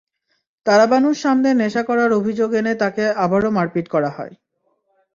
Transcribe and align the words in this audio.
তারাবানুর 0.65 1.15
সামনে 1.15 1.49
নেশা 1.53 1.83
করার 1.83 2.11
অভিযোগ 2.13 2.49
এনে 2.53 2.73
তাকে 2.75 3.03
আবারও 3.25 3.49
মারপিট 3.51 3.85
করা 3.89 4.09
হয়। 4.09 4.33